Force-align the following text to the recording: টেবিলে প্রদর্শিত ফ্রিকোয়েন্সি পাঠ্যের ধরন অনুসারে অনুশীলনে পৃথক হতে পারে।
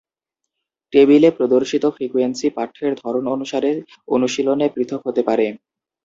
টেবিলে 0.93 1.29
প্রদর্শিত 1.37 1.83
ফ্রিকোয়েন্সি 1.95 2.47
পাঠ্যের 2.49 2.93
ধরন 3.01 3.23
অনুসারে 3.27 3.69
অনুশীলনে 4.07 4.65
পৃথক 4.75 5.01
হতে 5.05 5.21
পারে। 5.27 5.45